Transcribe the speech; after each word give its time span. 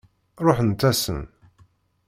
Ṛuḥent-asen. 0.45 1.21